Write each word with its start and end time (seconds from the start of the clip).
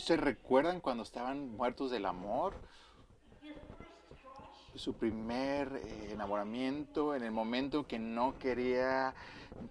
¿Ustedes 0.00 0.20
recuerdan 0.20 0.80
cuando 0.80 1.02
estaban 1.02 1.54
muertos 1.58 1.90
del 1.90 2.06
amor? 2.06 2.54
Su 4.74 4.94
primer 4.94 5.76
eh, 5.76 6.12
enamoramiento, 6.12 7.14
en 7.14 7.22
el 7.22 7.30
momento 7.30 7.86
que 7.86 7.98
no 7.98 8.38
quería 8.38 9.12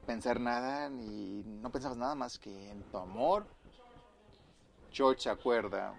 pensar 0.05 0.39
nada 0.39 0.87
y 0.87 1.43
no 1.47 1.71
pensabas 1.71 1.97
nada 1.97 2.13
más 2.13 2.37
que 2.37 2.69
en 2.69 2.83
tu 2.83 2.99
amor. 2.99 3.47
George 4.91 5.23
se 5.23 5.29
acuerda. 5.31 5.95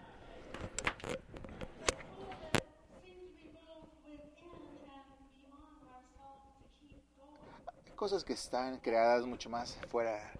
Cosas 7.96 8.22
que 8.22 8.34
están 8.34 8.78
creadas 8.78 9.26
mucho 9.26 9.50
más 9.50 9.76
fuera 9.88 10.30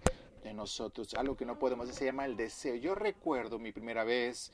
de 0.43 0.53
nosotros, 0.53 1.13
algo 1.13 1.35
que 1.35 1.45
no 1.45 1.59
podemos, 1.59 1.89
se 1.89 2.05
llama 2.05 2.25
el 2.25 2.35
deseo. 2.35 2.75
Yo 2.75 2.95
recuerdo 2.95 3.59
mi 3.59 3.71
primera 3.71 4.03
vez 4.03 4.51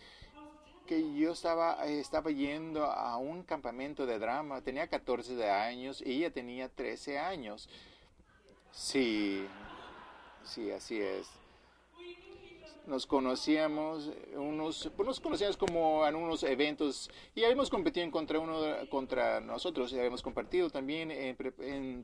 que 0.85 1.13
yo 1.15 1.33
estaba, 1.33 1.85
eh, 1.87 1.99
estaba 1.99 2.31
yendo 2.31 2.85
a 2.85 3.17
un 3.17 3.43
campamento 3.43 4.05
de 4.05 4.19
drama, 4.19 4.61
tenía 4.61 4.87
14 4.87 5.49
años 5.49 6.01
y 6.05 6.13
ella 6.13 6.31
tenía 6.31 6.69
13 6.69 7.19
años. 7.19 7.69
Sí, 8.71 9.45
sí, 10.43 10.71
así 10.71 11.01
es 11.01 11.27
nos 12.87 13.05
conocíamos, 13.05 14.09
unos, 14.35 14.89
pues 14.95 15.05
nos 15.05 15.19
conocíamos 15.19 15.57
como 15.57 16.07
en 16.07 16.15
unos 16.15 16.41
eventos 16.43 17.11
y 17.35 17.43
habíamos 17.43 17.69
competido 17.69 18.09
contra 18.11 18.39
uno 18.39 18.61
contra 18.89 19.41
nosotros 19.41 19.91
y 19.91 19.97
habíamos 19.97 20.21
compartido 20.21 20.69
también 20.69 21.11
en, 21.11 21.35
en, 21.59 22.01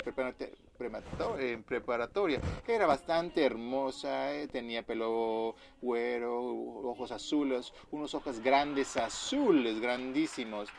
en 1.40 1.64
preparatoria. 1.64 2.42
Era 2.68 2.86
bastante 2.86 3.46
hermosa, 3.46 4.34
eh, 4.36 4.48
tenía 4.48 4.84
pelo 4.84 5.56
güero, 5.82 6.44
ojos 6.84 7.12
azules, 7.12 7.74
unos 7.92 8.14
ojos 8.14 8.40
grandes 8.42 8.98
azules, 8.98 9.80
grandísimos. 9.80 10.70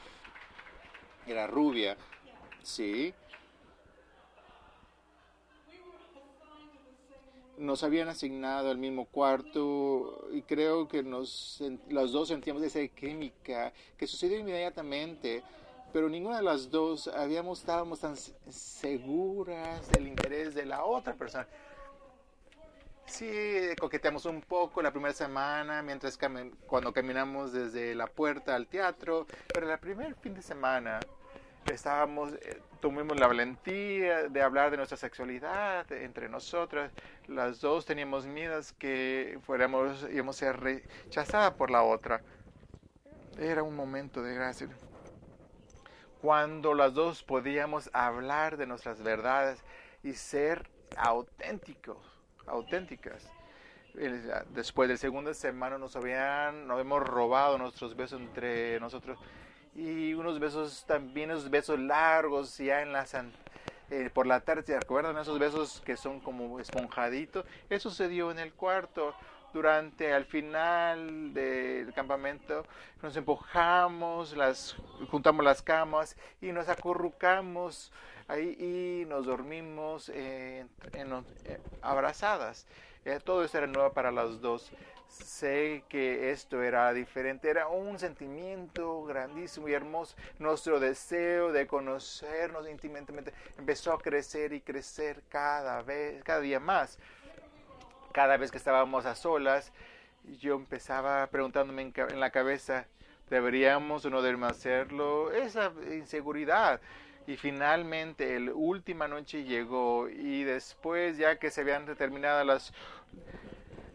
Era 1.27 1.47
rubia, 1.47 1.97
sí. 2.63 3.15
Nos 7.57 7.83
habían 7.83 8.09
asignado 8.09 8.71
el 8.71 8.79
mismo 8.79 9.07
cuarto 9.07 10.29
y 10.33 10.43
creo 10.43 10.89
que 10.89 11.03
nos, 11.03 11.63
los 11.89 12.13
dos 12.13 12.29
sentíamos 12.29 12.63
esa 12.63 12.87
química 12.89 13.73
que 13.97 14.07
sucedió 14.07 14.39
inmediatamente, 14.39 15.43
pero 15.93 16.09
ninguna 16.09 16.39
de 16.39 16.43
las 16.43 16.71
dos 16.71 17.09
habíamos, 17.09 17.61
estábamos 17.61 18.01
tan 18.01 18.17
seguras 18.17 19.91
del 19.91 20.09
interés 20.09 20.55
de 20.55 20.67
la 20.67 20.85
otra 20.85 21.15
persona. 21.15 21.47
Sí, 23.07 23.31
coqueteamos 23.79 24.25
un 24.25 24.41
poco 24.41 24.81
la 24.83 24.91
primera 24.91 25.15
semana, 25.15 25.83
mientras 25.83 26.19
cuando 26.67 26.93
caminamos 26.93 27.53
desde 27.53 27.95
la 27.95 28.07
puerta 28.07 28.55
al 28.55 28.67
teatro, 28.67 29.27
pero 29.53 29.71
el 29.71 29.79
primer 29.79 30.15
fin 30.17 30.35
de 30.35 30.43
semana 30.43 31.01
estábamos, 31.73 32.33
eh, 32.35 32.61
tuvimos 32.81 33.19
la 33.19 33.27
valentía 33.27 34.29
de 34.29 34.43
hablar 34.43 34.71
de 34.71 34.77
nuestra 34.77 34.97
sexualidad 34.97 35.91
entre 35.93 36.29
nosotras. 36.29 36.93
Las 37.27 37.61
dos 37.61 37.87
teníamos 37.87 38.27
miedos 38.27 38.73
que 38.73 39.39
fuéramos, 39.47 40.07
íbamos 40.13 40.37
a 40.37 40.39
ser 40.39 40.61
rechazadas 40.61 41.55
por 41.55 41.71
la 41.71 41.83
otra. 41.83 42.23
Era 43.39 43.63
un 43.63 43.75
momento 43.75 44.23
de 44.23 44.35
gracia. 44.35 44.69
Cuando 46.21 46.75
las 46.75 46.95
dos 46.95 47.23
podíamos 47.23 47.91
hablar 47.93 48.57
de 48.57 48.67
nuestras 48.67 49.03
verdades 49.03 49.63
y 50.03 50.13
ser 50.13 50.69
auténticos, 50.97 51.99
auténticas. 52.47 53.31
Después 54.51 54.89
del 54.89 54.99
segundo 54.99 55.33
semana 55.35 55.79
nos 55.79 55.95
habían, 55.95 56.67
nos 56.67 56.81
hemos 56.81 57.07
robado 57.07 57.59
nuestros 57.59 57.95
besos 57.95 58.21
entre 58.21 58.81
nosotros 58.81 59.19
y 59.75 60.15
unos 60.15 60.39
besos 60.39 60.85
también, 60.87 61.31
unos 61.31 61.51
besos 61.51 61.79
largos 61.79 62.57
ya 62.59 62.83
en 62.83 62.93
la 62.93 63.05
eh, 63.91 64.11
por 64.13 64.27
la 64.27 64.41
tarde, 64.41 64.63
¿se 64.63 64.77
acuerdan 64.77 65.19
esos 65.19 65.39
besos 65.39 65.83
que 65.85 65.97
son 65.97 66.21
como 66.21 66.59
esponjaditos? 66.59 67.45
Eso 67.69 67.91
se 67.91 68.09
dio 68.09 68.31
en 68.31 68.39
el 68.39 68.53
cuarto. 68.53 69.15
Durante 69.53 70.13
al 70.13 70.25
final 70.25 71.33
del 71.33 71.93
campamento 71.93 72.67
nos 73.03 73.17
empujamos, 73.17 74.37
las, 74.37 74.75
juntamos 75.11 75.45
las 75.45 75.63
camas 75.63 76.17
y 76.41 76.51
nos 76.51 76.69
acurrucamos 76.69 77.93
ahí 78.27 78.57
y 78.59 79.05
nos 79.05 79.27
dormimos 79.27 80.11
eh, 80.13 80.67
abrazadas. 81.83 82.67
Eh, 83.05 83.21
todo 83.23 83.45
eso 83.45 83.59
era 83.59 83.69
nuevo 83.69 83.93
para 83.93 84.11
las 84.11 84.41
dos 84.41 84.73
sé 85.15 85.85
que 85.89 86.31
esto 86.31 86.63
era 86.63 86.93
diferente, 86.93 87.49
era 87.49 87.69
un 87.69 87.99
sentimiento 87.99 89.05
grandísimo 89.05 89.69
y 89.69 89.73
hermoso. 89.73 90.17
Nuestro 90.39 90.81
deseo 90.81 91.53
de 91.53 91.67
conocernos 91.67 92.69
íntimamente 92.69 93.33
empezó 93.59 93.93
a 93.93 93.99
crecer 93.99 94.53
y 94.53 94.61
crecer 94.61 95.23
cada 95.29 95.83
vez, 95.83 96.23
cada 96.25 96.41
día 96.41 96.61
más. 96.61 96.99
Cada 98.13 98.37
vez 98.37 98.51
que 98.51 98.59
estábamos 98.59 99.07
a 99.07 99.15
solas, 99.15 99.73
yo 100.41 100.55
empezaba 100.55 101.27
preguntándome 101.29 101.83
en, 101.83 102.21
la 102.21 102.31
cabeza, 102.31 102.87
¿deberíamos 103.29 104.05
o 104.05 104.11
no 104.11 104.23
deberíamos 104.23 104.53
hacerlo? 104.53 105.33
Esa 105.33 105.73
inseguridad. 105.93 106.81
Y 107.27 107.37
finalmente, 107.37 108.39
la 108.39 108.53
última 108.53 109.09
noche 109.09 109.45
llegó 109.45 110.09
y 110.09 110.45
después, 110.45 111.17
ya 111.17 111.39
que 111.39 111.51
se 111.51 111.63
habían 111.63 111.87
determinado 111.87 112.45
las 112.45 112.73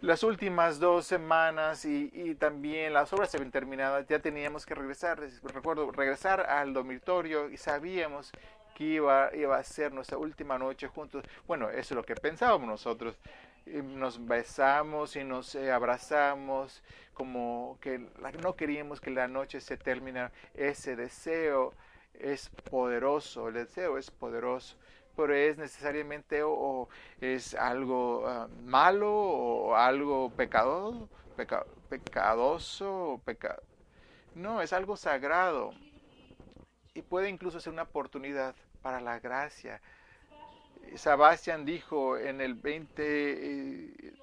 las 0.02 0.24
últimas 0.24 0.80
dos 0.80 1.06
semanas 1.06 1.86
y, 1.86 2.36
también 2.36 2.94
las 2.94 3.12
obras 3.14 3.30
se 3.30 3.38
habían 3.38 3.52
terminado, 3.52 4.00
ya 4.02 4.20
teníamos 4.20 4.66
que 4.66 4.76
regresar, 4.76 5.20
recuerdo, 5.44 5.92
regresar 5.92 6.42
al 6.42 6.74
dormitorio 6.74 7.50
y 7.50 7.58
sabíamos 7.58 8.32
que 8.76 8.86
iba, 8.86 9.30
iba 9.36 9.58
a 9.58 9.64
ser 9.64 9.92
nuestra 9.92 10.18
última 10.18 10.58
noche 10.58 10.88
juntos. 10.88 11.26
Bueno, 11.48 11.70
eso 11.70 11.80
es 11.80 11.92
lo 11.92 12.04
que 12.04 12.16
pensábamos 12.16 12.68
nosotros. 12.68 13.18
nos 13.66 14.26
besamos 14.26 15.16
y 15.16 15.24
nos 15.24 15.54
eh, 15.56 15.72
abrazamos 15.72 16.82
como 17.14 17.78
que 17.82 18.00
no 18.42 18.56
queríamos 18.56 19.02
que 19.02 19.12
la 19.12 19.28
noche 19.28 19.59
se 19.59 19.76
terminara. 19.78 20.32
Ese 20.54 20.96
deseo 20.96 21.74
es 22.14 22.50
poderoso, 22.70 23.50
el 23.50 23.56
deseo 23.56 23.98
es 23.98 24.09
poderoso 24.12 24.78
pero 25.16 25.34
es 25.34 25.58
necesariamente 25.58 26.42
o, 26.44 26.88
es 27.22 27.56
algo 27.56 28.28
ah, 28.28 28.47
malo 28.64 29.12
o 29.14 29.75
algo 29.75 30.31
pecado, 30.31 31.09
pecadoso 31.90 33.14
o 33.14 33.22
No, 34.36 34.62
es 34.62 34.74
algo 34.74 34.96
sagrado 34.97 35.74
y 36.94 37.02
puede 37.02 37.30
incluso 37.30 37.59
ser 37.59 37.74
una 37.74 37.84
oportunidad 37.84 38.56
para 38.81 39.00
la 39.02 39.20
gracia. 39.20 39.81
Sebastián 40.96 41.66
dijo 41.66 42.18
en 42.18 42.41
el 42.41 42.56
20, 42.56 43.03
eh, 43.03 44.14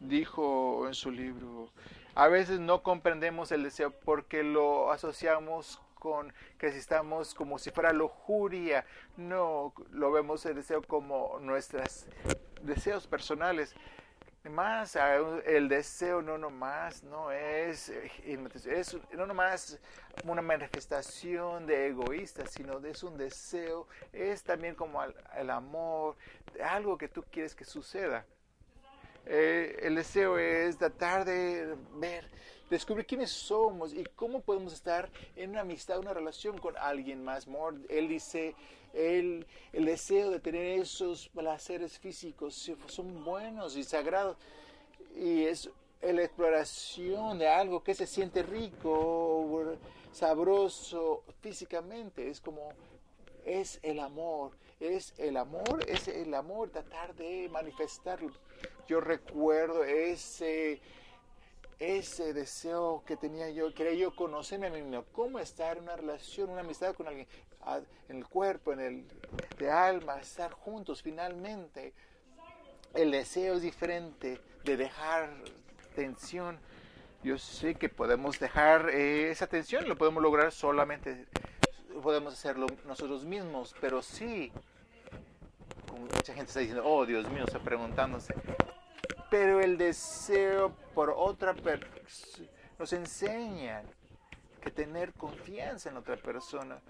dijo 0.00 0.86
en 0.86 0.94
su 0.94 1.10
libro, 1.10 1.70
a 2.14 2.28
veces 2.28 2.58
no 2.58 2.82
comprendemos 2.82 3.52
el 3.52 3.62
deseo 3.62 3.90
porque 3.90 4.42
lo 4.42 4.90
asociamos 4.90 5.80
con 5.98 6.32
que 6.58 6.68
estamos 6.68 7.34
como 7.34 7.58
si 7.58 7.70
fuera 7.70 7.92
lujuria, 7.92 8.84
no 9.16 9.72
lo 9.90 10.12
vemos 10.12 10.44
el 10.46 10.54
deseo 10.54 10.82
como 10.82 11.38
nuestros 11.40 12.06
deseos 12.62 13.06
personales. 13.06 13.74
Más 14.48 14.96
el 15.44 15.68
deseo 15.68 16.22
no 16.22 16.38
nomás 16.38 17.02
no 17.02 17.30
es, 17.32 17.90
es 17.90 18.96
no 19.12 19.26
nomás 19.26 19.78
una 20.24 20.40
manifestación 20.40 21.66
de 21.66 21.88
egoísta, 21.88 22.46
sino 22.46 22.78
es 22.78 23.02
un 23.02 23.18
deseo, 23.18 23.86
es 24.12 24.42
también 24.42 24.74
como 24.74 25.02
el, 25.02 25.50
amor, 25.50 26.16
algo 26.64 26.96
que 26.96 27.08
tú 27.08 27.24
quieres 27.30 27.54
que 27.54 27.64
suceda. 27.64 28.24
Eh, 29.26 29.80
el 29.82 29.96
deseo 29.96 30.38
es 30.38 30.78
tratar 30.78 31.26
de 31.26 31.76
ver 31.96 32.30
descubrir 32.70 33.06
quiénes 33.06 33.30
somos 33.30 33.92
y 33.92 34.04
cómo 34.16 34.40
podemos 34.40 34.72
estar 34.72 35.10
en 35.36 35.50
una 35.50 35.60
amistad, 35.60 35.98
una 35.98 36.14
relación 36.14 36.58
con 36.58 36.76
alguien 36.76 37.24
más. 37.24 37.46
Él 37.88 38.08
dice, 38.08 38.54
el, 38.92 39.46
el 39.72 39.84
deseo 39.84 40.30
de 40.30 40.40
tener 40.40 40.80
esos 40.80 41.28
placeres 41.28 41.98
físicos 41.98 42.70
son 42.86 43.24
buenos 43.24 43.76
y 43.76 43.84
sagrados 43.84 44.36
y 45.16 45.44
es 45.44 45.70
la 46.00 46.22
exploración 46.22 47.38
de 47.38 47.48
algo 47.48 47.82
que 47.82 47.94
se 47.94 48.06
siente 48.06 48.42
rico, 48.42 49.76
sabroso 50.12 51.24
físicamente, 51.40 52.30
es 52.30 52.40
como 52.40 52.72
es 53.44 53.80
el 53.82 53.98
amor, 53.98 54.52
es 54.78 55.14
el 55.18 55.36
amor, 55.36 55.84
es 55.88 56.06
el 56.08 56.34
amor 56.34 56.70
tratar 56.70 57.14
de 57.14 57.48
manifestarlo. 57.48 58.30
Yo 58.86 59.00
recuerdo 59.00 59.84
ese 59.84 60.80
ese 61.78 62.32
deseo 62.32 63.02
que 63.06 63.16
tenía 63.16 63.50
yo, 63.50 63.72
quería 63.72 63.94
yo 63.94 64.14
conocerme 64.14 64.66
a 64.66 64.70
mí 64.70 64.82
mismo, 64.82 65.04
cómo 65.12 65.38
estar 65.38 65.76
en 65.76 65.84
una 65.84 65.96
relación, 65.96 66.50
una 66.50 66.60
amistad 66.60 66.94
con 66.94 67.06
alguien, 67.06 67.26
en 68.08 68.16
el 68.16 68.26
cuerpo, 68.26 68.72
en 68.72 68.80
el 68.80 69.04
de 69.58 69.70
alma, 69.70 70.18
estar 70.20 70.52
juntos 70.52 71.02
finalmente. 71.02 71.92
El 72.94 73.10
deseo 73.10 73.54
es 73.54 73.62
diferente 73.62 74.40
de 74.64 74.76
dejar 74.76 75.30
tensión. 75.94 76.58
Yo 77.22 77.38
sé 77.38 77.74
que 77.74 77.88
podemos 77.88 78.38
dejar 78.38 78.90
eh, 78.90 79.30
esa 79.30 79.44
atención, 79.44 79.88
lo 79.88 79.96
podemos 79.96 80.22
lograr 80.22 80.52
solamente, 80.52 81.26
podemos 82.02 82.32
hacerlo 82.32 82.66
nosotros 82.86 83.24
mismos, 83.24 83.74
pero 83.80 84.02
sí, 84.02 84.52
mucha 85.98 86.32
gente 86.32 86.48
está 86.48 86.60
diciendo, 86.60 86.84
oh 86.86 87.04
Dios 87.04 87.28
mío, 87.30 87.44
está 87.44 87.58
preguntándose, 87.58 88.34
pero 89.30 89.60
el 89.60 89.76
deseo 89.76 90.72
por 90.98 91.14
otra 91.16 91.54
persona 91.54 92.50
nos 92.76 92.92
enseña 92.92 93.84
que 94.60 94.68
tener 94.68 95.12
confianza 95.12 95.90
en 95.90 95.96
otra 95.96 96.16
persona, 96.16 96.80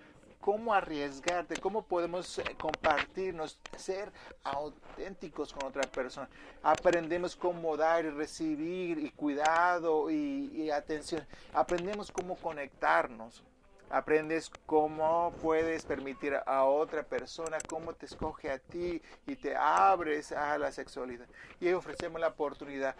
cómo 0.41 0.73
arriesgarte, 0.73 1.61
cómo 1.61 1.83
podemos 1.83 2.39
eh, 2.39 2.45
compartirnos, 2.59 3.61
ser 3.77 4.11
auténticos 4.45 5.53
con 5.53 5.67
otra 5.67 5.83
persona. 5.83 6.27
Aprendemos 6.63 7.37
cómo 7.37 7.77
dar 7.77 8.07
y 8.07 8.09
recibir 8.09 8.99
y 8.99 9.11
cuidado 9.11 10.11
y, 10.11 10.71
atención. 10.71 11.27
Aprendemos 11.53 12.11
cómo 12.11 12.35
conectarnos. 12.37 13.45
Aprendes 13.91 14.51
cómo 14.65 15.35
puedes 15.43 15.85
permitir 15.85 16.35
a 16.47 16.65
otra 16.65 17.03
persona, 17.03 17.59
cómo 17.69 17.95
te 17.95 18.07
escoge 18.07 18.51
a 18.51 18.59
ti 18.59 19.03
y 19.27 19.37
te 19.37 19.55
abres 19.55 20.33
a 20.33 20.57
la 20.57 20.73
sexualidad. 20.73 21.27
Y 21.61 21.73
ofrecemos 21.73 22.21
la 22.21 22.29
oportunidad 22.29 22.97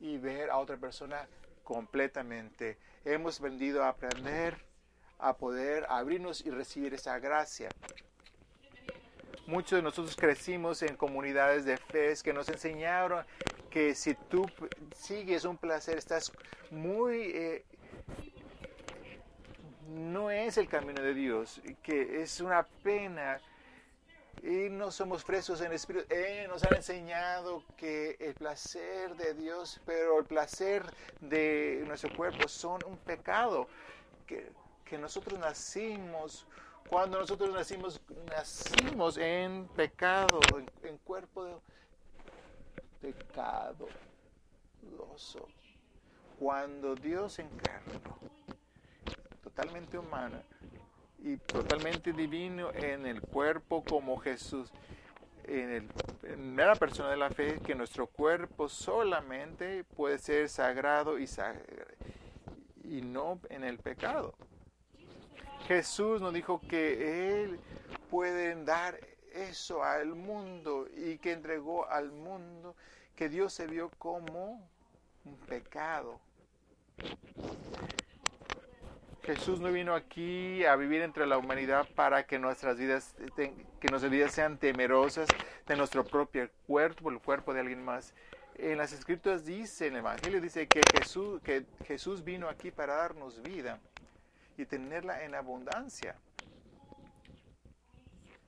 y 0.00 0.18
ver 0.18 0.50
a 0.50 0.58
otra 0.58 0.76
persona 0.76 1.28
completamente. 1.62 2.78
Hemos 3.04 3.40
venido 3.40 3.84
a 3.84 3.90
aprender 3.90 4.56
a 5.18 5.36
poder 5.36 5.86
abrirnos 5.88 6.44
y 6.44 6.50
recibir 6.50 6.94
esa 6.94 7.18
gracia. 7.18 7.68
Muchos 9.46 9.78
de 9.78 9.82
nosotros 9.82 10.16
crecimos 10.16 10.82
en 10.82 10.96
comunidades 10.96 11.64
de 11.64 11.76
fe 11.76 12.14
que 12.22 12.32
nos 12.32 12.48
enseñaron 12.48 13.24
que 13.68 13.94
si 13.94 14.14
tú 14.14 14.46
sigues 14.96 15.44
un 15.44 15.56
placer, 15.56 15.98
estás 15.98 16.32
muy... 16.70 17.30
Eh, 17.34 17.64
no 19.88 20.30
es 20.30 20.56
el 20.56 20.68
camino 20.68 21.02
de 21.02 21.14
Dios, 21.14 21.60
que 21.82 22.22
es 22.22 22.40
una 22.40 22.62
pena 22.82 23.40
y 24.42 24.70
no 24.70 24.90
somos 24.90 25.24
presos 25.24 25.60
en 25.60 25.72
espíritu. 25.72 26.06
Eh, 26.08 26.46
nos 26.48 26.62
han 26.62 26.74
enseñado 26.74 27.62
que 27.76 28.16
el 28.20 28.34
placer 28.34 29.14
de 29.16 29.34
Dios, 29.34 29.80
pero 29.84 30.18
el 30.18 30.24
placer 30.24 30.84
de 31.20 31.82
nuestro 31.86 32.14
cuerpo 32.16 32.48
son 32.48 32.80
un 32.86 32.96
pecado. 32.96 33.68
Que, 34.26 34.50
que 34.84 34.96
nosotros 34.96 35.38
nacimos, 35.38 36.46
cuando 36.88 37.18
nosotros 37.20 37.52
nacimos, 37.52 38.00
nacimos 38.28 39.16
en 39.18 39.68
pecado, 39.68 40.40
en, 40.82 40.98
cuerpo 40.98 41.44
de 41.44 43.12
pecado. 43.12 43.86
Cuando 46.38 46.94
Dios 46.94 47.38
encarnó, 47.38 48.00
totalmente 49.42 49.98
humana 49.98 50.42
y 51.22 51.36
totalmente 51.36 52.12
divino 52.12 52.70
en 52.72 53.06
el 53.06 53.20
cuerpo 53.20 53.84
como 53.84 54.18
Jesús, 54.18 54.70
en, 55.44 55.88
el, 56.22 56.56
la 56.56 56.74
persona 56.76 57.10
de 57.10 57.16
la 57.16 57.30
fe, 57.30 57.58
que 57.64 57.74
nuestro 57.74 58.06
cuerpo 58.06 58.68
solamente 58.68 59.84
puede 59.84 60.18
ser 60.18 60.48
sagrado 60.48 61.18
y 61.18 63.02
no 63.02 63.38
en 63.48 63.64
el 63.64 63.78
pecado. 63.78 64.34
Jesús 65.66 66.20
nos 66.20 66.32
dijo 66.32 66.60
que 66.60 67.42
Él 67.42 67.60
puede 68.10 68.62
dar 68.64 68.98
eso 69.32 69.84
al 69.84 70.14
mundo 70.14 70.88
y 70.96 71.18
que 71.18 71.32
entregó 71.32 71.88
al 71.88 72.10
mundo 72.10 72.74
que 73.14 73.28
Dios 73.28 73.52
se 73.52 73.66
vio 73.66 73.90
como 73.98 74.68
un 75.24 75.36
pecado. 75.46 76.18
Jesús 79.22 79.60
no 79.60 79.70
vino 79.70 79.94
aquí 79.94 80.64
a 80.64 80.76
vivir 80.76 81.02
entre 81.02 81.26
la 81.26 81.38
humanidad 81.38 81.86
para 81.94 82.24
que 82.26 82.38
nuestras 82.38 82.78
vidas, 82.78 83.14
que 83.36 83.88
nuestras 83.88 84.10
vidas 84.10 84.32
sean 84.32 84.58
temerosas 84.58 85.28
de 85.66 85.76
nuestro 85.76 86.04
propio 86.04 86.48
cuerpo, 86.66 87.10
el 87.10 87.18
cuerpo 87.20 87.52
de 87.52 87.60
alguien 87.60 87.84
más. 87.84 88.14
En 88.56 88.78
las 88.78 88.92
escrituras 88.92 89.44
dice, 89.44 89.86
en 89.86 89.94
el 89.94 90.00
Evangelio 90.00 90.40
dice 90.40 90.66
que 90.66 90.80
Jesús, 90.94 91.40
que 91.42 91.64
Jesús 91.86 92.24
vino 92.24 92.48
aquí 92.48 92.70
para 92.70 92.94
darnos 92.94 93.42
vida 93.42 93.78
y 94.56 94.64
tenerla 94.64 95.22
en 95.24 95.34
abundancia. 95.34 96.16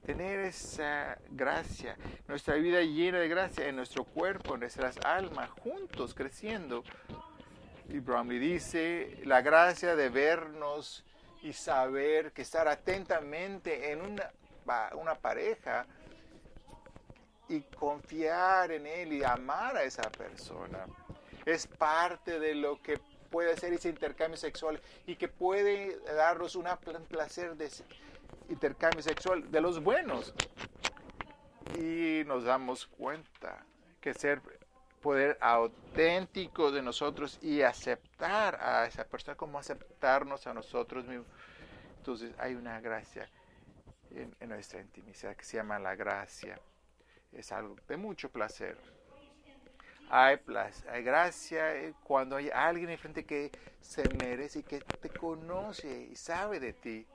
Tener 0.04 0.40
esa 0.40 1.18
gracia, 1.30 1.96
nuestra 2.26 2.56
vida 2.56 2.80
llena 2.80 3.20
de 3.20 3.28
gracia 3.28 3.68
en 3.68 3.76
nuestro 3.76 4.04
cuerpo, 4.04 4.54
en 4.54 4.60
nuestras 4.60 4.98
almas, 5.04 5.48
juntos 5.50 6.12
creciendo. 6.12 6.82
Y 7.88 7.98
Bromley 7.98 8.38
dice, 8.38 9.18
la 9.24 9.42
gracia 9.42 9.94
de 9.96 10.08
vernos 10.08 11.04
y 11.42 11.52
saber 11.52 12.32
que 12.32 12.42
estar 12.42 12.68
atentamente 12.68 13.92
en 13.92 14.00
una, 14.00 14.30
una 14.94 15.14
pareja 15.16 15.86
y 17.48 17.60
confiar 17.60 18.72
en 18.72 18.86
él 18.86 19.12
y 19.12 19.24
amar 19.24 19.76
a 19.76 19.82
esa 19.82 20.10
persona 20.10 20.86
es 21.44 21.66
parte 21.66 22.38
de 22.38 22.54
lo 22.54 22.80
que 22.80 22.98
puede 23.30 23.52
hacer 23.52 23.72
ese 23.72 23.88
intercambio 23.88 24.36
sexual 24.36 24.80
y 25.06 25.16
que 25.16 25.28
puede 25.28 25.98
darnos 26.14 26.54
un 26.54 26.66
placer 27.08 27.56
de 27.56 27.68
intercambio 28.48 29.02
sexual 29.02 29.50
de 29.50 29.60
los 29.60 29.82
buenos. 29.82 30.34
Y 31.78 32.22
nos 32.26 32.44
damos 32.44 32.86
cuenta 32.86 33.64
que 34.00 34.14
ser 34.14 34.40
poder 35.02 35.36
auténtico 35.40 36.70
de 36.70 36.80
nosotros 36.80 37.38
y 37.42 37.60
aceptar 37.62 38.58
a 38.62 38.86
esa 38.86 39.04
persona 39.04 39.36
como 39.36 39.58
aceptarnos 39.58 40.46
a 40.46 40.54
nosotros 40.54 41.04
mismos. 41.04 41.26
Entonces 41.98 42.32
hay 42.38 42.54
una 42.54 42.80
gracia 42.80 43.28
en, 44.10 44.34
nuestra 44.48 44.80
intimidad 44.80 45.36
que 45.36 45.44
se 45.44 45.58
llama 45.58 45.78
la 45.78 45.94
gracia. 45.94 46.58
Es 47.32 47.52
algo 47.52 47.76
de 47.86 47.96
mucho 47.96 48.30
placer 48.30 48.78
hay, 50.14 50.38
hay 50.90 51.02
gracia 51.02 51.74
eh, 51.74 51.94
cuando 52.04 52.36
hay 52.36 52.50
alguien 52.50 52.90
enfrente 52.90 53.24
que 53.24 53.50
se 53.80 54.06
merece 54.22 54.58
y 54.58 54.62
que 54.62 54.80
te 54.80 55.08
conoce 55.08 56.08
y 56.12 56.16
sabe 56.16 56.60
de 56.60 56.74
ti. 56.74 57.06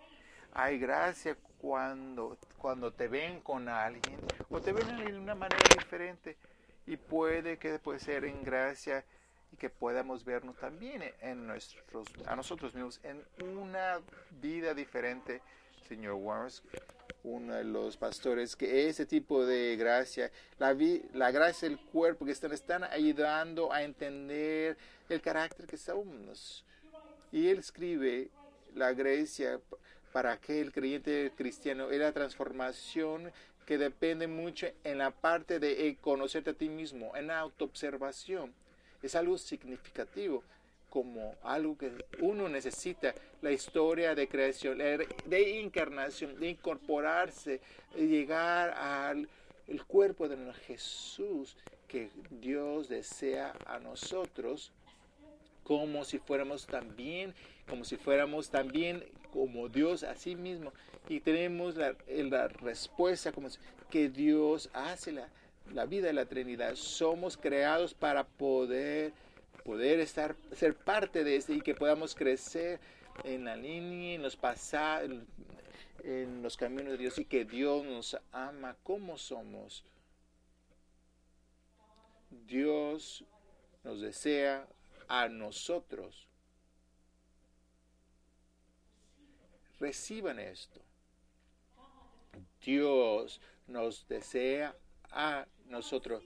Hay 0.54 0.80
gracia 0.80 1.38
cuando, 1.60 2.40
cuando 2.58 2.92
te 2.92 3.08
ven 3.08 3.42
con 3.42 3.70
alguien 3.70 4.20
o 4.50 4.60
te 4.60 4.72
ven 4.74 4.98
de 4.98 5.16
una 5.16 5.36
manera 5.36 5.62
diferente 5.78 6.38
y 6.88 6.98
puede 6.98 7.58
que 7.58 7.78
puede 7.78 8.00
ser 8.00 8.26
en 8.26 8.44
gracia 8.44 9.06
y 9.52 9.58
que 9.58 9.70
podamos 9.70 10.26
vernos 10.26 10.58
también 10.58 11.04
en 11.22 11.46
nuestros, 11.46 12.08
a 12.26 12.36
nosotros 12.36 12.74
mismos 12.74 13.00
en 13.04 13.24
una 13.58 14.00
vida 14.42 14.74
diferente, 14.74 15.42
señor 15.88 16.16
Warren 16.16 16.52
uno 17.24 17.56
de 17.56 17.64
los 17.64 17.98
pastores, 17.98 18.56
que 18.56 18.88
ese 18.88 19.06
tipo 19.06 19.46
de 19.46 19.76
gracia, 19.76 20.32
la, 20.60 20.76
la 21.14 21.32
gracia 21.32 21.68
del 21.68 21.80
cuerpo, 21.80 22.26
que 22.26 22.32
están, 22.32 22.54
están 22.54 22.84
ayudando 22.86 23.72
a 23.72 23.84
entender 23.84 24.78
el 25.10 25.22
carácter 25.22 25.66
que 25.66 25.78
somos. 25.78 26.64
Y 27.32 27.50
él 27.50 27.60
escribe 27.60 28.30
la 28.76 28.94
gracia 28.94 29.60
para 30.14 30.32
aquel 30.32 30.72
creyente 30.72 31.32
cristiano 31.36 31.92
es 31.92 32.00
la 32.00 32.12
transformación 32.12 33.32
que 33.68 33.78
depende 33.78 34.28
mucho 34.28 34.66
en 34.86 34.98
la 34.98 35.12
parte 35.12 35.60
de 35.60 35.98
conocerte 36.02 36.52
a 36.52 36.54
ti 36.54 36.70
mismo, 36.70 37.16
en 37.18 37.28
la 37.28 37.40
autoobservación. 37.40 38.54
Es 39.04 39.14
algo 39.14 39.38
significativo 39.38 40.42
como 40.90 41.36
algo 41.44 41.78
que 41.78 41.92
uno 42.22 42.48
necesita, 42.48 43.14
la 43.42 43.52
historia 43.52 44.16
de 44.16 44.30
creación, 44.30 44.78
de 44.78 45.60
encarnación, 45.60 46.40
de 46.40 46.50
incorporarse, 46.50 47.60
de 47.94 48.08
llegar 48.08 48.70
al 48.72 49.28
el 49.68 49.84
cuerpo 49.84 50.30
de 50.30 50.38
Jesús 50.66 51.58
que 51.90 52.10
Dios 52.32 52.88
desea 52.88 53.54
a 53.66 53.80
nosotros 53.80 54.72
como 55.64 56.06
si 56.06 56.20
fuéramos 56.20 56.66
también, 56.66 57.36
como 57.68 57.84
si 57.84 57.98
fuéramos 57.98 58.50
también 58.50 59.04
como 59.34 59.68
Dios 59.68 60.04
a 60.04 60.16
sí 60.16 60.38
mismo. 60.38 60.72
Y 61.08 61.20
tenemos 61.22 61.76
la, 61.76 61.96
la 62.08 62.48
respuesta 62.48 63.32
como 63.32 63.50
que 63.90 64.10
Dios 64.10 64.70
hace 64.74 65.12
la, 65.12 65.30
la 65.74 65.86
vida 65.86 66.08
de 66.08 66.14
la 66.14 66.26
Trinidad. 66.26 66.76
Somos 66.76 67.38
creados 67.38 67.94
para 67.94 68.26
poder 68.26 69.14
poder 69.68 70.00
estar, 70.00 70.34
ser 70.54 70.76
parte 70.76 71.26
de 71.26 71.36
este 71.36 71.54
y 71.54 71.62
que 71.62 71.76
podamos 71.76 72.16
crecer 72.16 72.80
en 73.26 73.44
la 73.44 73.58
línea, 73.58 74.16
en 74.16 74.22
los 74.22 74.38
pasados, 74.38 75.12
en 76.06 76.42
los 76.42 76.56
caminos 76.56 76.94
de 76.94 76.98
Dios 76.98 77.20
y 77.20 77.26
que 77.26 77.44
Dios 77.44 77.84
nos 77.84 78.18
ama 78.32 78.78
como 78.84 79.18
somos. 79.18 79.84
Dios 82.48 83.26
nos 83.84 84.00
desea 84.00 84.66
a 85.10 85.28
nosotros. 85.28 86.30
Reciban 89.82 90.40
esto. 90.40 90.87
Dios 92.68 93.40
nos 93.66 94.06
desea 94.10 94.76
a 95.10 95.48
nosotros. 95.70 96.22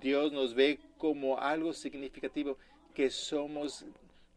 Dios 0.00 0.32
nos 0.32 0.54
ve 0.54 0.80
como 0.96 1.38
algo 1.38 1.74
significativo 1.74 2.56
que 2.94 3.10
somos 3.10 3.84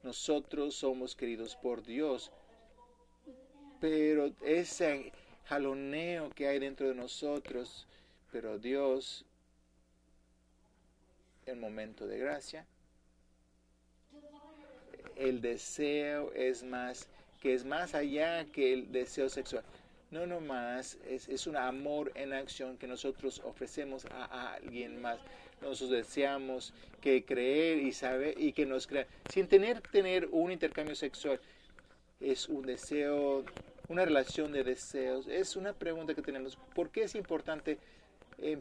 nosotros 0.04 0.76
somos 0.76 1.16
queridos 1.16 1.56
por 1.56 1.84
Dios. 1.84 2.32
Pero 3.80 4.32
ese 4.42 5.12
jaloneo 5.46 6.30
que 6.32 6.48
hay 6.48 6.60
dentro 6.60 6.88
de 6.88 6.96
nosotros, 6.96 7.88
pero 8.32 8.58
Dios, 8.58 9.26
el 11.46 11.58
momento 11.58 12.08
de 12.08 12.20
gracia, 12.20 12.66
el 15.16 15.42
deseo 15.42 16.32
es 16.34 16.64
más, 16.64 17.08
que 17.42 17.54
es 17.54 17.66
más 17.66 17.94
allá 17.94 18.46
que 18.46 18.74
el 18.74 18.92
deseo 18.92 19.30
sexual. 19.30 19.64
No 20.10 20.26
nomás 20.26 20.98
es, 21.10 21.28
es 21.28 21.48
un 21.48 21.58
amor 21.58 22.14
en 22.16 22.32
acción 22.32 22.78
que 22.78 22.88
nosotros 22.88 23.42
ofrecemos 23.44 24.06
a, 24.06 24.54
alguien 24.54 25.02
más. 25.02 25.20
Nosotros 25.62 25.90
deseamos 25.90 26.74
que 27.02 27.26
creer 27.26 27.80
y 27.80 27.92
saber 27.92 28.40
y 28.40 28.54
que 28.54 28.66
nos 28.66 28.88
crea. 28.88 29.06
Sin 29.30 29.48
tener, 29.48 29.82
tener 29.82 30.30
un 30.32 30.52
intercambio 30.52 30.96
sexual, 30.96 31.42
es 32.22 32.48
un 32.48 32.66
deseo, 32.66 33.44
una 33.90 34.06
relación 34.06 34.54
de 34.54 34.64
deseos. 34.64 35.28
Es 35.28 35.58
una 35.58 35.74
pregunta 35.74 36.14
que 36.14 36.22
tenemos. 36.22 36.58
¿Por 36.74 36.90
qué 36.90 37.04
es 37.04 37.16
importante 37.16 37.78
eh, 38.38 38.60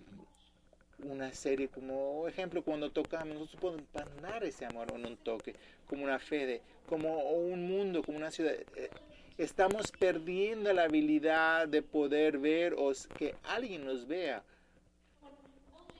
una 1.04 1.32
serie 1.32 1.68
como 1.68 2.26
ejemplo 2.26 2.62
cuando 2.62 2.90
tocamos? 2.90 3.34
Nosotros 3.34 3.60
podemos 3.60 3.86
mandar 3.94 4.42
ese 4.42 4.64
amor 4.64 4.88
en 4.92 5.06
un 5.06 5.16
toque, 5.16 5.54
como 5.86 6.02
una 6.02 6.18
fe, 6.18 6.44
de, 6.46 6.62
como 6.88 7.20
un 7.30 7.68
mundo, 7.68 8.02
como 8.02 8.18
una 8.18 8.32
ciudad. 8.32 8.54
Eh, 8.74 8.90
estamos 9.38 9.92
perdiendo 9.92 10.72
la 10.72 10.84
habilidad 10.84 11.68
de 11.68 11.82
poder 11.82 12.38
ver 12.38 12.74
o 12.74 12.92
que 13.18 13.34
alguien 13.44 13.84
nos 13.84 14.06
vea. 14.06 14.42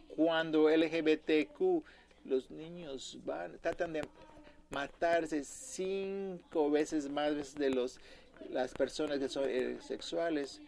Cuando 0.09 0.71
LGBTQ, 0.71 1.85
los 2.25 2.51
niños 2.51 3.19
van, 3.25 3.59
tratan 3.59 3.93
de 3.93 4.03
matarse 4.71 5.45
cinco 5.45 6.71
veces 6.71 7.09
más 7.11 7.55
de 7.55 7.71
los, 7.71 8.01
las 8.51 8.73
personas 8.73 9.19
que 9.19 9.29
son 9.29 9.45
eh, 9.47 9.79
sexuales. 9.81 10.63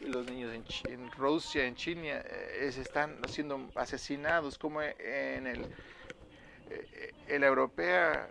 Los 0.00 0.26
niños 0.30 0.52
en, 0.88 1.10
Rusia, 1.12 1.64
en 1.64 1.74
China, 1.74 2.22
eh, 2.24 2.72
están 2.76 3.18
siendo 3.28 3.68
asesinados 3.74 4.56
como 4.56 4.80
en 4.82 5.46
el, 5.46 5.62
eh, 6.70 7.12
el 7.26 7.42
europea, 7.42 8.28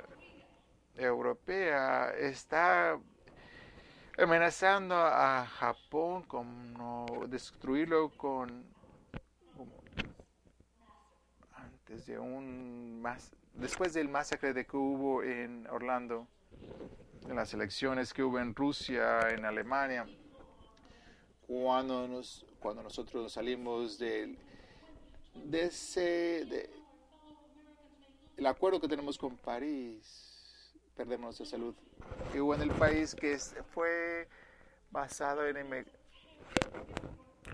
europea 0.95 2.13
está 2.17 2.97
amenazando 4.17 4.95
a 4.95 5.45
Japón 5.45 6.23
con 6.23 7.29
destruirlo 7.29 8.09
con 8.17 8.65
antes 11.53 12.07
de 12.07 12.17
un 12.17 12.99
más 12.99 13.31
después 13.53 13.93
del 13.93 14.09
masacre 14.09 14.53
de 14.53 14.65
que 14.65 14.75
hubo 14.75 15.21
en 15.21 15.67
Orlando 15.67 16.27
en 17.27 17.35
las 17.35 17.53
elecciones 17.53 18.11
que 18.11 18.23
hubo 18.23 18.39
en 18.39 18.55
Rusia 18.55 19.29
en 19.29 19.45
Alemania 19.45 20.07
cuando 21.45 22.07
nos 22.07 22.43
cuando 22.59 22.81
nosotros 22.81 23.31
salimos 23.31 23.99
de, 23.99 24.35
de 25.35 25.61
ese 25.65 26.45
de, 26.45 26.69
el 28.35 28.45
acuerdo 28.47 28.81
que 28.81 28.87
tenemos 28.87 29.15
con 29.17 29.37
París 29.37 30.36
perdemos 30.97 31.39
nuestra 31.39 31.45
salud. 31.45 31.75
Que 32.31 32.41
hubo 32.41 32.55
en 32.55 32.63
el 32.63 32.71
país 32.71 33.15
que 33.15 33.37
fue 33.73 34.27
basado 34.91 35.47
en... 35.47 35.85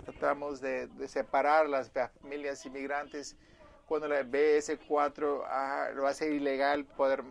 Tratamos 0.06 0.62
de, 0.62 0.90
separar 1.08 1.70
las 1.70 1.92
familias 1.92 2.66
inmigrantes. 2.66 3.36
Cuando 3.86 4.08
la 4.08 4.24
BS4 4.24 5.44
ah, 5.46 5.90
lo 5.94 6.08
hace 6.08 6.34
ilegal 6.34 6.86
poder 6.86 7.24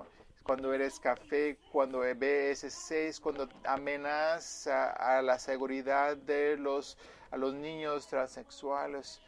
cuando 0.42 0.74
eres 0.74 0.98
café, 1.00 1.56
cuando 1.70 2.04
BS6, 2.04 3.20
cuando 3.20 3.48
amenaza 3.64 4.90
a 4.90 5.22
la 5.22 5.38
seguridad 5.38 6.16
de 6.16 6.56
los, 6.56 6.98
a 7.30 7.36
los 7.36 7.54
niños 7.54 8.08
transexuales 8.08 9.20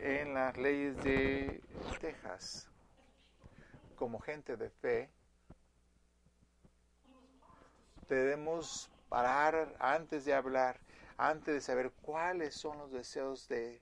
en 0.00 0.34
las 0.34 0.56
leyes 0.56 0.96
de 1.02 1.60
Texas 2.00 2.71
como 4.02 4.18
gente 4.18 4.56
de 4.56 4.68
fe, 4.68 5.08
debemos 8.08 8.90
parar 9.08 9.76
antes 9.78 10.24
de 10.24 10.34
hablar, 10.34 10.80
antes 11.16 11.54
de 11.54 11.60
saber 11.60 11.92
cuáles 12.02 12.52
son 12.52 12.78
los 12.78 12.90
deseos 12.90 13.46
de 13.46 13.80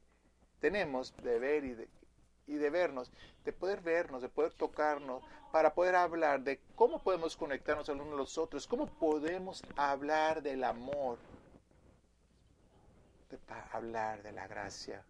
tenemos 0.61 1.17
de 1.23 1.39
ver 1.39 1.65
y 1.65 1.73
de, 1.73 1.89
y 2.47 2.57
de 2.57 2.69
vernos, 2.69 3.11
de 3.47 3.55
poder 3.55 3.81
vernos, 3.81 4.21
de 4.21 4.29
poder 4.29 4.53
tocarnos, 4.53 5.23
para 5.53 5.73
poder 5.73 5.97
hablar 5.97 6.43
de 6.43 6.61
cómo 6.77 7.03
podemos 7.03 7.35
conectarnos 7.35 7.89
a 7.89 7.95
uno 7.95 8.13
a 8.13 8.17
los 8.17 8.37
otros, 8.37 8.67
cómo 8.67 8.89
podemos 8.89 9.63
hablar 9.75 10.43
del 10.43 10.65
amor, 10.65 11.17
de 13.31 13.39
hablar 13.73 14.23
de 14.23 14.33
la 14.33 14.47
gracia. 14.47 15.03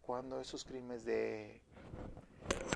Cuando 0.00 0.40
esos 0.40 0.64
crímenes 0.64 1.04
de 1.04 1.62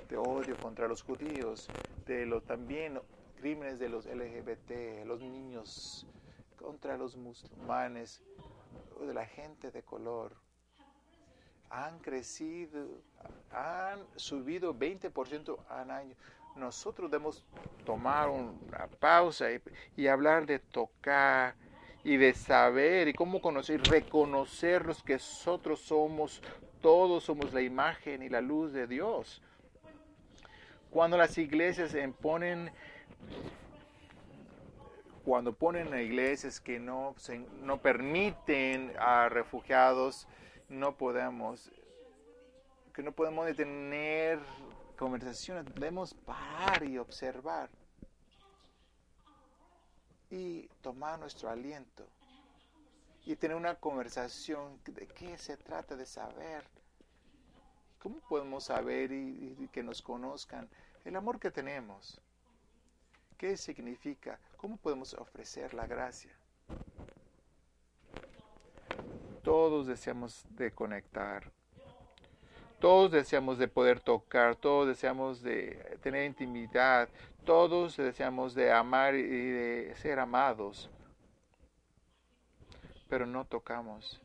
de 0.09 0.17
odio 0.17 0.57
contra 0.59 0.89
los 0.89 1.03
judíos, 1.03 1.69
de 2.07 2.27
los 2.27 2.45
también 2.45 3.01
crímenes 3.41 3.79
de 3.79 3.89
los 3.89 4.07
LGBT, 4.07 5.05
los 5.05 5.21
niños, 5.21 6.07
contra 6.57 6.97
los 6.97 7.17
musulmanes, 7.17 8.23
de 9.01 9.13
la 9.13 9.27
gente 9.27 9.71
de 9.71 9.83
color. 9.83 10.33
Han 11.71 11.99
crecido, 11.99 12.87
han 13.51 13.99
subido 14.17 14.75
20% 14.75 15.59
al 15.69 15.91
año. 15.91 16.15
Nosotros 16.55 17.11
debemos 17.11 17.45
tomar 17.85 18.29
una 18.29 18.87
pausa 19.01 19.51
y, 19.51 19.61
y 19.97 20.07
hablar 20.07 20.47
de 20.47 20.59
tocar 20.59 21.55
y 22.05 22.17
de 22.17 22.35
saber 22.35 23.09
y 23.09 23.15
cómo 23.15 23.41
conocer, 23.41 23.83
reconocer 23.85 24.85
los 24.85 25.03
que 25.03 25.15
nosotros 25.15 25.81
somos, 25.81 26.43
todos 26.81 27.25
somos 27.25 27.53
la 27.53 27.63
imagen 27.63 28.23
y 28.23 28.29
la 28.29 28.41
luz 28.41 28.73
de 28.73 28.87
Dios 28.87 29.43
cuando 30.93 31.17
las 31.17 31.39
iglesias 31.39 31.97
ponen, 32.21 32.71
cuando 35.25 35.55
ponen 35.55 35.99
iglesias 35.99 36.61
que 36.61 36.79
no, 36.79 37.15
no 37.63 37.81
permiten 37.81 38.93
a 38.99 39.31
refugiados, 39.31 40.29
no 40.69 40.97
podemos, 40.97 41.73
que 42.95 43.03
no 43.03 43.13
podemos 43.13 43.47
detener 43.47 44.39
conversaciones, 44.99 45.65
debemos 45.75 46.13
parar 46.13 46.85
y 46.85 46.99
observar 46.99 47.71
y 50.31 50.69
tomar 50.83 51.19
nuestro 51.19 51.49
aliento 51.49 52.07
y 53.25 53.37
tener 53.37 53.57
una 53.57 53.77
conversación 53.77 54.79
de 54.85 55.07
qué 55.07 55.39
se 55.39 55.57
trata 55.57 55.97
de 55.97 56.05
saber 56.05 56.65
¿Cómo 58.03 58.19
podemos 58.19 58.65
saber 58.65 59.13
y, 59.13 59.69
que 59.71 59.85
nos 59.85 60.03
conozcan 60.03 60.69
el 61.05 61.15
amor 61.15 61.39
que 61.39 61.53
tenemos? 61.53 62.21
¿Qué 63.39 63.57
significa? 63.57 64.41
¿Cómo 64.57 64.77
podemos 64.77 65.15
ofrecer 65.15 65.73
la 65.73 65.87
gracia? 65.87 66.33
Todos 69.45 69.87
deseamos 69.87 70.45
de 70.51 70.73
conectar. 70.73 71.53
Todos 72.81 73.13
deseamos 73.13 73.59
de 73.59 73.69
poder 73.69 74.01
tocar, 74.01 74.57
todos 74.57 74.89
deseamos 74.89 75.41
de 75.41 75.97
tener 76.03 76.27
intimidad, 76.27 77.09
todos 77.45 77.97
deseamos 77.97 78.53
de 78.57 78.73
amar 78.73 79.15
y 79.15 79.23
de 79.23 79.95
ser 79.95 80.19
amados, 80.19 80.91
pero 83.09 83.27
no 83.27 83.45
tocamos. 83.45 84.21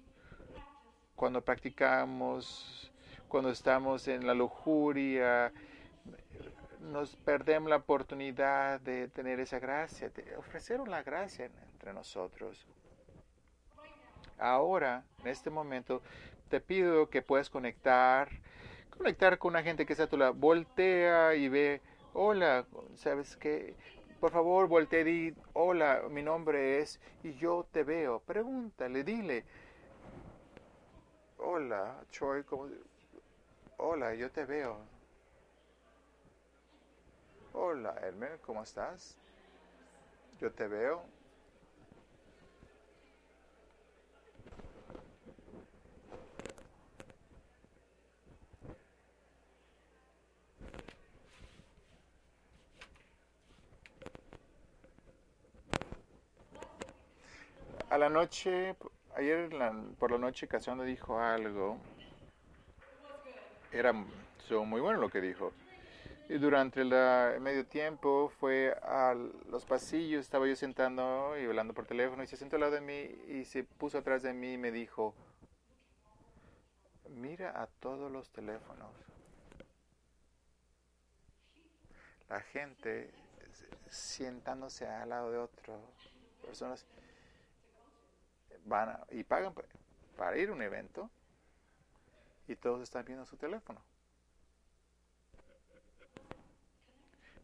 Cuando 1.15 1.43
practicamos 1.45 2.91
cuando 3.27 3.49
estamos 3.49 4.07
en 4.07 4.25
la 4.25 4.33
lujuria, 4.33 5.51
nos 6.79 7.15
perdemos 7.17 7.69
la 7.69 7.77
oportunidad 7.77 8.79
de 8.79 9.07
tener 9.09 9.39
esa 9.39 9.59
gracia, 9.59 10.09
de 10.09 10.35
ofrecer 10.37 10.79
la 10.87 11.03
gracia 11.03 11.49
entre 11.73 11.93
nosotros. 11.93 12.65
Ahora, 14.39 15.03
en 15.21 15.27
este 15.27 15.49
momento, 15.49 16.01
te 16.49 16.61
pido 16.61 17.09
que 17.09 17.21
puedas 17.21 17.49
conectar, 17.49 18.29
conectar 18.95 19.37
con 19.37 19.53
una 19.53 19.63
gente 19.63 19.85
que 19.85 19.93
está 19.93 20.05
a 20.05 20.09
tu 20.09 20.17
lado. 20.17 20.33
Voltea 20.33 21.35
y 21.35 21.49
ve, 21.49 21.81
hola, 22.13 22.65
¿sabes 22.95 23.35
qué? 23.35 23.75
Por 24.19 24.31
favor, 24.31 24.67
voltea 24.67 25.01
y 25.01 25.03
di, 25.03 25.35
hola, 25.53 26.03
mi 26.09 26.23
nombre 26.23 26.79
es, 26.79 26.99
y 27.23 27.33
yo 27.33 27.67
te 27.71 27.83
veo. 27.83 28.19
Pregúntale, 28.19 29.03
dile, 29.03 29.43
hola, 31.37 32.03
Troy, 32.11 32.43
¿cómo, 32.43 32.67
Hola, 33.77 34.13
yo 34.13 34.29
te 34.29 34.45
veo. 34.45 34.77
Hola, 37.53 37.95
Elmer, 38.03 38.39
¿cómo 38.45 38.63
estás? 38.63 39.17
Yo 40.39 40.51
te 40.51 40.67
veo. 40.67 41.01
A 57.89 57.97
la 57.97 58.09
noche, 58.09 58.75
ayer 59.15 59.49
por 59.97 60.11
la 60.11 60.17
noche 60.17 60.47
Casando 60.47 60.83
dijo 60.83 61.19
algo 61.19 61.77
era 63.71 63.93
estuvo 64.39 64.65
muy 64.65 64.81
bueno 64.81 64.99
lo 64.99 65.09
que 65.09 65.21
dijo. 65.21 65.51
Y 66.29 66.37
durante 66.39 66.81
el 66.81 67.39
medio 67.39 67.65
tiempo 67.65 68.29
fue 68.39 68.73
a 68.83 69.13
los 69.49 69.65
pasillos, 69.65 70.21
estaba 70.21 70.45
yo 70.45 70.55
sentando 70.57 71.35
y 71.39 71.45
hablando 71.45 71.73
por 71.73 71.85
teléfono 71.85 72.21
y 72.21 72.27
se 72.27 72.35
sentó 72.35 72.57
al 72.57 72.61
lado 72.61 72.73
de 72.73 72.81
mí 72.81 72.99
y 73.33 73.45
se 73.45 73.63
puso 73.63 73.97
atrás 73.97 74.23
de 74.23 74.33
mí 74.33 74.53
y 74.53 74.57
me 74.57 74.71
dijo, 74.71 75.15
mira 77.09 77.61
a 77.61 77.67
todos 77.67 78.11
los 78.11 78.29
teléfonos. 78.29 78.91
La 82.27 82.41
gente 82.41 83.09
sientándose 83.89 84.85
al 84.85 85.07
lado 85.09 85.31
de 85.31 85.37
otras 85.37 85.79
personas 86.45 86.85
van 88.65 88.89
a- 88.89 89.07
y 89.11 89.23
pagan 89.23 89.53
pa- 89.53 89.63
para 90.17 90.37
ir 90.37 90.49
a 90.49 90.51
un 90.51 90.61
evento 90.61 91.09
y 92.47 92.55
todos 92.55 92.81
están 92.81 93.05
viendo 93.05 93.25
su 93.25 93.37
teléfono. 93.37 93.81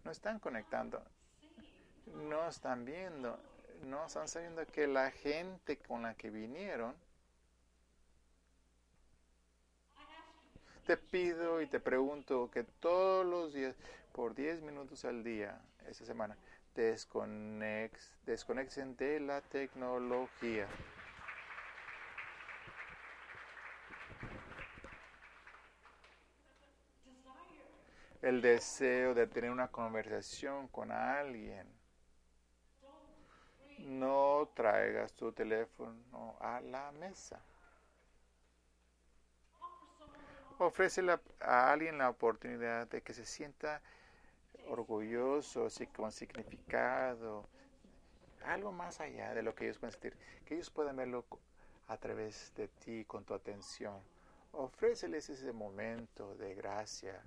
No 0.03 0.11
están 0.11 0.39
conectando, 0.39 1.01
no 2.07 2.47
están 2.47 2.85
viendo, 2.85 3.39
no 3.85 4.05
están 4.05 4.27
sabiendo 4.27 4.65
que 4.65 4.87
la 4.87 5.11
gente 5.11 5.77
con 5.77 6.03
la 6.03 6.13
que 6.15 6.29
vinieron 6.29 6.95
te 10.85 10.97
pido 10.97 11.61
y 11.61 11.67
te 11.67 11.79
pregunto 11.79 12.49
que 12.51 12.63
todos 12.63 13.25
los 13.25 13.53
días, 13.53 13.75
por 14.11 14.35
10 14.35 14.61
minutos 14.61 15.05
al 15.05 15.23
día, 15.23 15.61
esta 15.87 16.05
semana, 16.05 16.37
desconex, 16.75 18.11
desconecten 18.25 18.95
de 18.97 19.19
la 19.21 19.41
tecnología. 19.41 20.67
El 28.23 28.41
deseo 28.41 29.13
de 29.13 29.27
tener 29.27 29.51
una 29.51 29.67
conversación 29.67 30.69
con 30.69 30.93
alguien. 30.93 31.67
No 33.79 34.49
traigas 34.55 35.11
tu 35.11 35.33
teléfono 35.33 36.37
a 36.39 36.61
la 36.61 36.93
mesa. 36.93 37.41
Ofrécele 40.57 41.19
a 41.41 41.73
alguien 41.73 41.97
la 41.97 42.09
oportunidad 42.09 42.87
de 42.87 43.01
que 43.01 43.13
se 43.13 43.25
sienta 43.25 43.81
orgulloso, 44.69 45.67
con 45.93 46.13
significado, 46.13 47.45
algo 48.45 48.71
más 48.71 49.01
allá 49.01 49.33
de 49.33 49.43
lo 49.43 49.53
que 49.53 49.65
ellos 49.65 49.79
pueden 49.79 49.91
sentir, 49.91 50.17
que 50.45 50.53
ellos 50.53 50.69
puedan 50.69 50.95
verlo 50.95 51.25
a 51.89 51.97
través 51.97 52.53
de 52.55 52.69
ti, 52.69 53.03
con 53.03 53.25
tu 53.25 53.33
atención. 53.33 54.01
Ofréceles 54.53 55.29
ese 55.29 55.51
momento 55.51 56.35
de 56.35 56.55
gracia, 56.55 57.21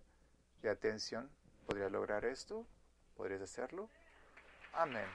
de 0.63 0.71
atención. 0.71 1.31
¿Podrías 1.67 1.91
lograr 1.91 2.25
esto? 2.25 2.67
¿Podrías 3.17 3.43
hacerlo? 3.43 3.89
Amén. 4.73 5.07